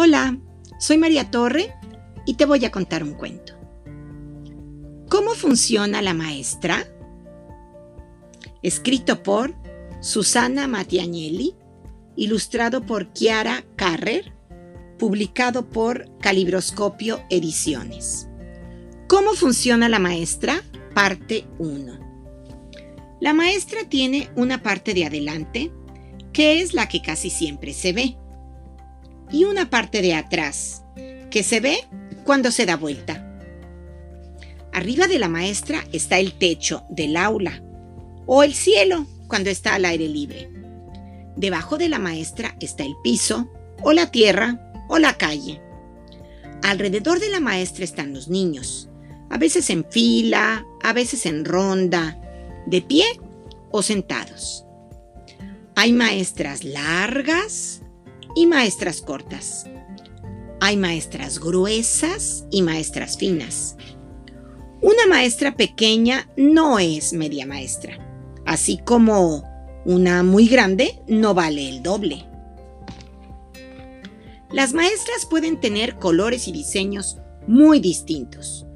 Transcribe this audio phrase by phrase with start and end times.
[0.00, 0.38] Hola,
[0.78, 1.74] soy María Torre
[2.24, 3.54] y te voy a contar un cuento.
[5.08, 6.86] ¿Cómo funciona la maestra?
[8.62, 9.56] Escrito por
[10.00, 11.56] Susana Matiagnelli,
[12.14, 14.32] ilustrado por Chiara Carrer,
[15.00, 18.28] publicado por Calibroscopio Ediciones.
[19.08, 20.62] ¿Cómo funciona la maestra?
[20.94, 23.18] Parte 1.
[23.20, 25.72] La maestra tiene una parte de adelante,
[26.32, 28.16] que es la que casi siempre se ve,
[29.30, 30.82] y una parte de atrás,
[31.30, 31.78] que se ve
[32.24, 33.24] cuando se da vuelta.
[34.72, 37.62] Arriba de la maestra está el techo del aula,
[38.26, 40.50] o el cielo cuando está al aire libre.
[41.36, 43.50] Debajo de la maestra está el piso,
[43.82, 45.60] o la tierra, o la calle.
[46.62, 48.88] Alrededor de la maestra están los niños,
[49.30, 52.20] a veces en fila, a veces en ronda,
[52.66, 53.04] de pie
[53.70, 54.64] o sentados.
[55.76, 57.82] Hay maestras largas
[58.38, 59.66] y maestras cortas.
[60.60, 63.76] Hay maestras gruesas y maestras finas.
[64.80, 67.98] Una maestra pequeña no es media maestra,
[68.46, 69.42] así como
[69.84, 72.28] una muy grande no vale el doble.
[74.52, 78.68] Las maestras pueden tener colores y diseños muy distintos.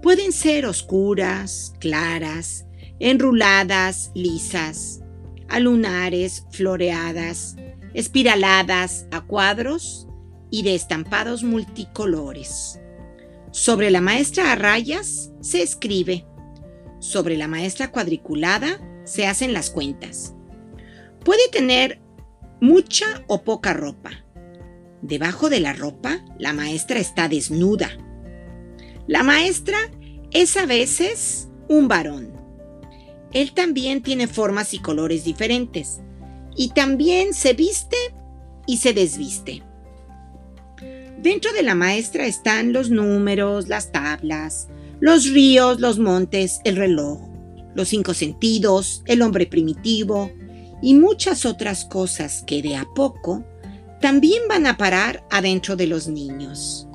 [0.00, 2.64] Pueden ser oscuras, claras,
[3.00, 5.00] enruladas, lisas,
[5.50, 7.56] alunares, floreadas,
[7.94, 10.06] espiraladas a cuadros
[10.50, 12.80] y de estampados multicolores.
[13.52, 16.26] Sobre la maestra a rayas se escribe.
[16.98, 20.34] Sobre la maestra cuadriculada se hacen las cuentas.
[21.24, 22.00] Puede tener
[22.60, 24.10] mucha o poca ropa.
[25.02, 27.90] Debajo de la ropa, la maestra está desnuda.
[29.06, 29.78] La maestra
[30.30, 32.40] es a veces un varón
[33.32, 36.00] él también tiene formas y colores diferentes.
[36.56, 37.96] Y también se viste
[38.66, 39.62] y se desviste.
[41.18, 44.68] Dentro de la maestra están los números, las tablas,
[45.00, 47.20] los ríos, los montes, el reloj,
[47.74, 50.30] los cinco sentidos, el hombre primitivo
[50.82, 53.44] y muchas otras cosas que de a poco
[54.00, 56.88] también van a parar adentro de los niños.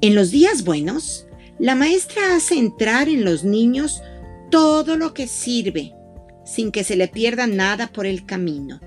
[0.00, 1.26] En los días buenos,
[1.58, 4.02] la maestra hace entrar en los niños
[4.50, 5.94] todo lo que sirve,
[6.48, 8.80] sin que se le pierda nada por el camino,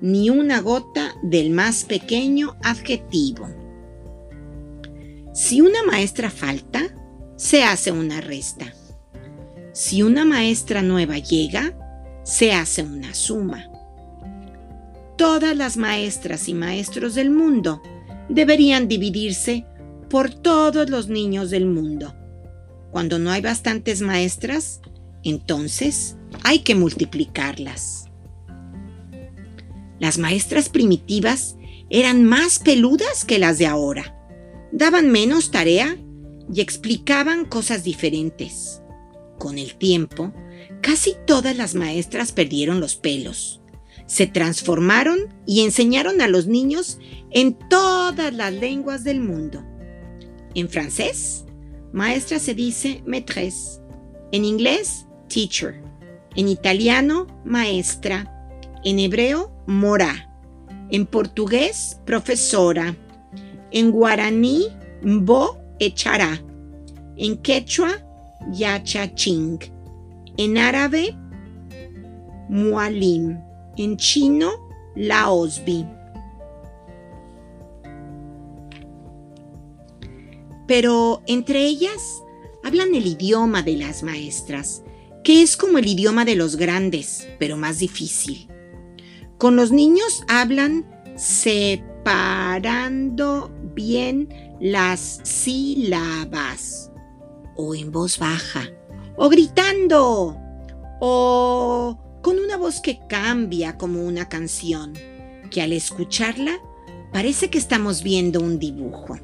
[0.00, 3.48] ni una gota del más pequeño adjetivo.
[5.34, 6.94] Si una maestra falta,
[7.36, 8.72] se hace una resta.
[9.72, 11.78] Si una maestra nueva llega,
[12.22, 13.68] se hace una suma.
[15.16, 17.82] Todas las maestras y maestros del mundo
[18.30, 19.66] deberían dividirse
[20.08, 22.14] por todos los niños del mundo.
[22.90, 24.80] Cuando no hay bastantes maestras,
[25.22, 28.06] entonces hay que multiplicarlas.
[29.98, 31.56] Las maestras primitivas
[31.88, 34.18] eran más peludas que las de ahora.
[34.72, 35.96] Daban menos tarea
[36.52, 38.82] y explicaban cosas diferentes.
[39.38, 40.32] Con el tiempo,
[40.80, 43.60] casi todas las maestras perdieron los pelos.
[44.06, 46.98] Se transformaron y enseñaron a los niños
[47.30, 49.64] en todas las lenguas del mundo.
[50.54, 51.44] En francés,
[51.92, 53.80] maestra se dice maîtresse.
[54.32, 55.82] En inglés, teacher.
[56.34, 58.28] En italiano, maestra.
[58.84, 60.28] En hebreo, mora.
[60.90, 62.96] En portugués, profesora.
[63.70, 64.68] En guaraní,
[65.02, 66.40] mbo echará.
[67.16, 67.90] En quechua,
[68.52, 69.58] yachaching.
[70.36, 71.16] En árabe,
[72.48, 73.38] mualim.
[73.76, 74.50] En chino,
[74.94, 75.86] laosbi.
[80.66, 82.22] Pero entre ellas
[82.64, 84.82] hablan el idioma de las maestras,
[85.24, 88.48] que es como el idioma de los grandes, pero más difícil.
[89.38, 92.70] Con los niños hablan separando
[93.74, 94.28] bien
[94.60, 96.90] las sílabas,
[97.56, 98.68] o en voz baja,
[99.16, 100.36] o gritando,
[101.00, 104.92] o con una voz que cambia como una canción,
[105.50, 106.60] que al escucharla
[107.12, 109.18] parece que estamos viendo un dibujo.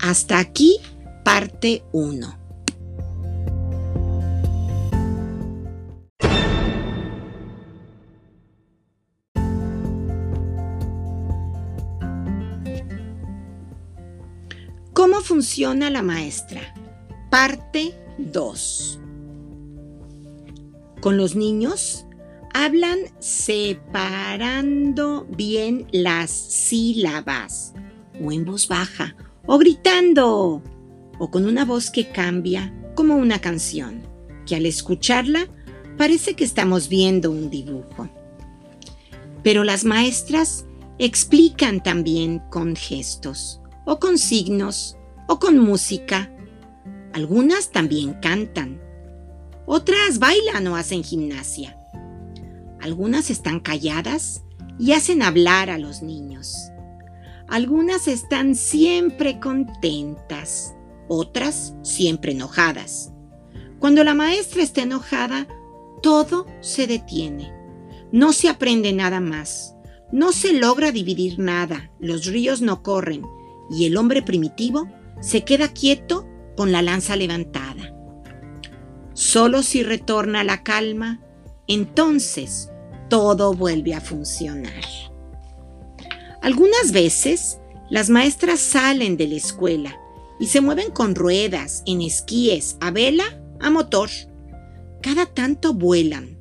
[0.00, 0.78] Hasta aquí,
[1.24, 2.47] parte 1.
[15.18, 16.60] ¿Cómo funciona la maestra?
[17.28, 19.00] Parte 2.
[21.00, 22.06] Con los niños
[22.54, 23.66] hablan separando
[25.28, 27.74] bien las sílabas,
[28.24, 30.62] o en voz baja, o gritando,
[31.18, 34.02] o con una voz que cambia como una canción,
[34.46, 35.48] que al escucharla
[35.96, 38.08] parece que estamos viendo un dibujo.
[39.42, 40.64] Pero las maestras
[41.00, 44.94] explican también con gestos, o con signos,
[45.28, 46.32] o con música.
[47.12, 48.80] Algunas también cantan.
[49.66, 51.78] Otras bailan o hacen gimnasia.
[52.80, 54.42] Algunas están calladas
[54.78, 56.56] y hacen hablar a los niños.
[57.46, 60.74] Algunas están siempre contentas,
[61.08, 63.12] otras siempre enojadas.
[63.78, 65.46] Cuando la maestra está enojada,
[66.02, 67.52] todo se detiene.
[68.12, 69.74] No se aprende nada más.
[70.12, 71.90] No se logra dividir nada.
[71.98, 73.22] Los ríos no corren.
[73.70, 74.88] Y el hombre primitivo
[75.20, 76.26] se queda quieto
[76.56, 77.94] con la lanza levantada.
[79.14, 81.20] Solo si retorna la calma,
[81.66, 82.70] entonces
[83.08, 84.84] todo vuelve a funcionar.
[86.40, 87.58] Algunas veces
[87.90, 89.98] las maestras salen de la escuela
[90.38, 94.08] y se mueven con ruedas, en esquíes, a vela, a motor.
[95.02, 96.38] Cada tanto vuelan.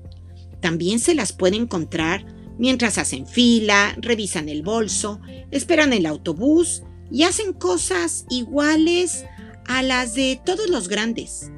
[0.61, 2.25] También se las puede encontrar
[2.57, 5.19] mientras hacen fila, revisan el bolso,
[5.51, 9.25] esperan el autobús y hacen cosas iguales
[9.65, 11.51] a las de todos los grandes.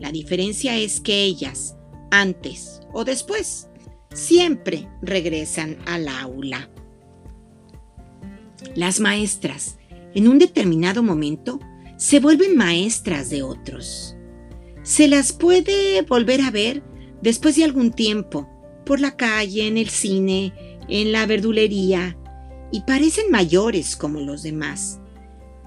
[0.00, 1.76] La diferencia es que ellas,
[2.10, 3.68] antes o después,
[4.12, 6.70] siempre regresan al aula.
[8.74, 9.78] Las maestras,
[10.14, 11.60] en un determinado momento,
[11.96, 14.16] se vuelven maestras de otros.
[14.82, 16.82] Se las puede volver a ver
[17.22, 18.48] después de algún tiempo,
[18.84, 20.52] por la calle, en el cine,
[20.88, 22.16] en la verdulería,
[22.72, 24.98] y parecen mayores como los demás.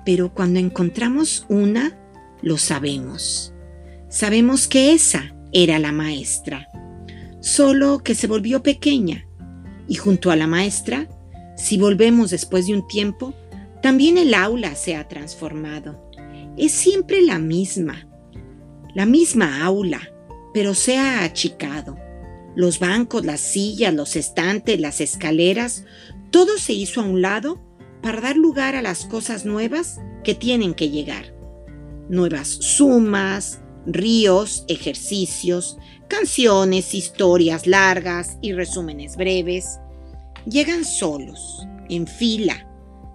[0.06, 1.98] Pero cuando encontramos una,
[2.42, 3.54] lo sabemos.
[4.10, 6.68] Sabemos que esa era la maestra,
[7.40, 9.28] solo que se volvió pequeña,
[9.88, 11.08] y junto a la maestra,
[11.56, 13.34] si volvemos después de un tiempo,
[13.82, 16.10] también el aula se ha transformado.
[16.58, 18.08] Es siempre la misma,
[18.94, 20.02] la misma aula,
[20.54, 21.98] pero se ha achicado.
[22.56, 25.84] Los bancos, las sillas, los estantes, las escaleras,
[26.36, 27.62] todo se hizo a un lado
[28.02, 31.34] para dar lugar a las cosas nuevas que tienen que llegar.
[32.10, 35.78] Nuevas sumas, ríos, ejercicios,
[36.10, 39.80] canciones, historias largas y resúmenes breves.
[40.46, 42.68] Llegan solos, en fila,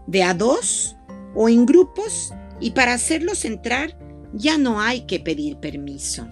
[0.06, 0.96] de a dos
[1.34, 3.98] o en grupos y para hacerlos entrar
[4.32, 6.26] ya no hay que pedir permiso.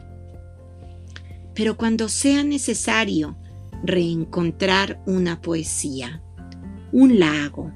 [1.52, 3.36] Pero cuando sea necesario
[3.84, 6.22] reencontrar una poesía,
[6.92, 7.72] un lago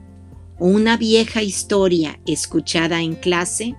[0.58, 3.74] o una vieja historia escuchada en clase,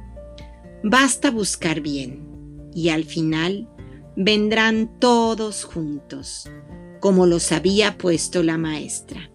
[0.83, 2.27] basta buscar bien
[2.73, 3.69] y al final
[4.15, 6.49] vendrán todos juntos,
[6.99, 9.29] como los había puesto la maestra.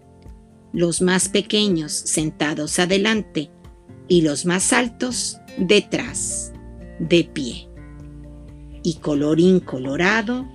[0.71, 3.49] Los más pequeños sentados adelante
[4.07, 6.53] y los más altos detrás
[6.99, 7.69] de pie.
[8.83, 10.47] Y colorín colorado,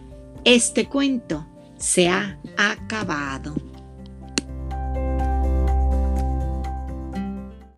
[0.44, 3.54] este cuento se ha acabado.